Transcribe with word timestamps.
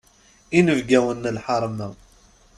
Inebgawen 0.57 1.19
n 1.29 1.33
lḥeṛma. 1.37 1.89